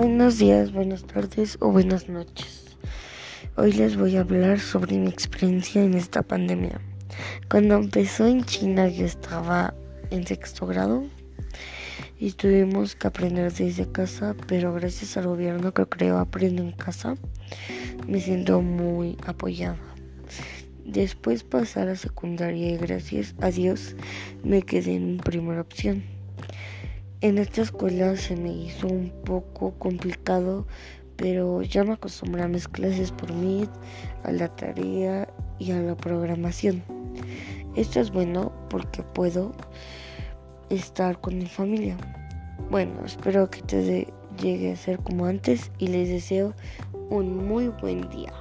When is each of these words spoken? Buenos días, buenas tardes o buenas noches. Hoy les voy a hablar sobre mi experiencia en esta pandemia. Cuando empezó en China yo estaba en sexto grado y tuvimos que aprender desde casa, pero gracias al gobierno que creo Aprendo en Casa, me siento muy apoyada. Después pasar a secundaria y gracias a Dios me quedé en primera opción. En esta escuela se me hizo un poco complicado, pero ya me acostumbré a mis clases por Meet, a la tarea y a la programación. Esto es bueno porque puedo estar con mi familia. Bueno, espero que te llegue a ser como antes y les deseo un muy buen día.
Buenos 0.00 0.38
días, 0.38 0.72
buenas 0.72 1.04
tardes 1.04 1.58
o 1.60 1.70
buenas 1.70 2.08
noches. 2.08 2.74
Hoy 3.56 3.74
les 3.74 3.98
voy 3.98 4.16
a 4.16 4.22
hablar 4.22 4.58
sobre 4.58 4.96
mi 4.96 5.10
experiencia 5.10 5.84
en 5.84 5.92
esta 5.92 6.22
pandemia. 6.22 6.80
Cuando 7.50 7.74
empezó 7.74 8.26
en 8.26 8.42
China 8.44 8.88
yo 8.88 9.04
estaba 9.04 9.74
en 10.10 10.26
sexto 10.26 10.66
grado 10.66 11.04
y 12.18 12.32
tuvimos 12.32 12.96
que 12.96 13.08
aprender 13.08 13.52
desde 13.52 13.92
casa, 13.92 14.34
pero 14.46 14.72
gracias 14.72 15.18
al 15.18 15.26
gobierno 15.26 15.74
que 15.74 15.84
creo 15.84 16.16
Aprendo 16.16 16.62
en 16.62 16.72
Casa, 16.72 17.16
me 18.08 18.22
siento 18.22 18.62
muy 18.62 19.18
apoyada. 19.26 19.76
Después 20.86 21.44
pasar 21.44 21.90
a 21.90 21.96
secundaria 21.96 22.70
y 22.70 22.78
gracias 22.78 23.34
a 23.42 23.50
Dios 23.50 23.94
me 24.44 24.62
quedé 24.62 24.94
en 24.94 25.18
primera 25.18 25.60
opción. 25.60 26.19
En 27.22 27.36
esta 27.36 27.60
escuela 27.60 28.16
se 28.16 28.34
me 28.34 28.50
hizo 28.50 28.86
un 28.86 29.12
poco 29.26 29.72
complicado, 29.78 30.66
pero 31.16 31.60
ya 31.60 31.84
me 31.84 31.92
acostumbré 31.92 32.42
a 32.44 32.48
mis 32.48 32.66
clases 32.66 33.12
por 33.12 33.30
Meet, 33.34 33.68
a 34.24 34.32
la 34.32 34.48
tarea 34.48 35.28
y 35.58 35.72
a 35.72 35.82
la 35.82 35.94
programación. 35.94 36.82
Esto 37.76 38.00
es 38.00 38.10
bueno 38.10 38.50
porque 38.70 39.02
puedo 39.02 39.52
estar 40.70 41.20
con 41.20 41.36
mi 41.36 41.44
familia. 41.44 41.98
Bueno, 42.70 43.04
espero 43.04 43.50
que 43.50 43.60
te 43.60 44.08
llegue 44.40 44.72
a 44.72 44.76
ser 44.76 44.98
como 45.00 45.26
antes 45.26 45.70
y 45.76 45.88
les 45.88 46.08
deseo 46.08 46.54
un 47.10 47.46
muy 47.46 47.68
buen 47.68 48.08
día. 48.08 48.32